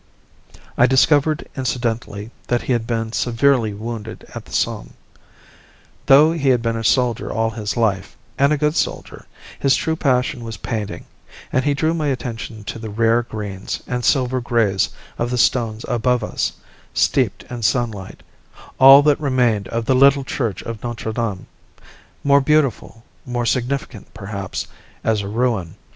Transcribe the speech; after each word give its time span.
I 0.79 0.87
discovered 0.87 1.47
incidentally 1.55 2.31
that 2.47 2.63
he 2.63 2.73
had 2.73 2.87
been 2.87 3.11
severely 3.11 3.71
wounded 3.71 4.25
at 4.33 4.45
the 4.45 4.51
Somme. 4.51 4.95
Though 6.07 6.31
he 6.31 6.49
had 6.49 6.63
been 6.63 6.75
a 6.75 6.83
soldier 6.83 7.31
all 7.31 7.51
his 7.51 7.77
life, 7.77 8.17
and 8.35 8.51
a 8.51 8.57
good 8.57 8.75
soldier, 8.75 9.27
his 9.59 9.75
true 9.75 9.95
passion 9.95 10.43
was 10.43 10.57
painting, 10.57 11.05
and 11.53 11.63
he 11.65 11.75
drew 11.75 11.93
my 11.93 12.07
attention 12.07 12.63
to 12.63 12.79
the 12.79 12.89
rare 12.89 13.21
greens 13.21 13.83
and 13.85 14.03
silver 14.03 14.41
greys 14.41 14.89
of 15.19 15.29
the 15.29 15.37
stones 15.37 15.85
above 15.87 16.23
us, 16.23 16.53
steeped 16.95 17.43
in 17.51 17.61
sunlight 17.61 18.23
all 18.79 19.03
that 19.03 19.21
remained 19.21 19.67
of 19.67 19.85
the 19.85 19.93
little 19.93 20.23
church 20.23 20.63
of 20.63 20.83
Notre 20.83 21.13
Dame 21.13 21.45
more 22.23 22.41
beautiful, 22.41 23.03
more 23.23 23.45
significant, 23.45 24.11
perhaps, 24.15 24.65
as 25.03 25.21
a 25.21 25.27
ruin. 25.27 25.75